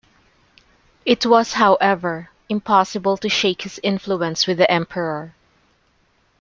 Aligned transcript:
It 1.05 1.27
was, 1.27 1.53
however, 1.53 2.31
impossible 2.49 3.17
to 3.17 3.29
shake 3.29 3.61
his 3.61 3.79
influence 3.83 4.47
with 4.47 4.57
the 4.57 4.71
emperor. 4.71 5.35